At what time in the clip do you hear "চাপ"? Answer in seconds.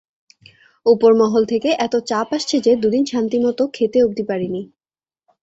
2.09-2.27